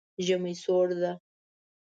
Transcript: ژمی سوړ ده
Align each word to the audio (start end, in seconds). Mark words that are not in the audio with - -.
ژمی 0.25 0.53
سوړ 0.63 0.87
ده 1.01 1.11